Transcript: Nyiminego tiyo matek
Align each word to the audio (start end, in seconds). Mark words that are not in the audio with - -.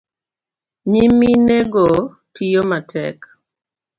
Nyiminego 0.91 1.85
tiyo 2.33 2.61
matek 2.69 3.17